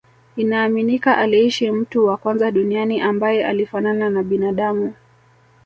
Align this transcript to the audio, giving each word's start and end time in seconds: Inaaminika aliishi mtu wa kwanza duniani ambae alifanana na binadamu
Inaaminika 0.35 1.17
aliishi 1.17 1.71
mtu 1.71 2.05
wa 2.05 2.17
kwanza 2.17 2.51
duniani 2.51 3.01
ambae 3.01 3.45
alifanana 3.45 4.09
na 4.09 4.23
binadamu 4.23 4.93